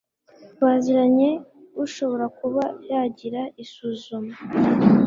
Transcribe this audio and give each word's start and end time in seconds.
baziranye 0.63 1.29
ushobora 1.83 2.25
kuba 2.39 2.63
yagira 2.91 3.41
isuzuma 3.63 4.35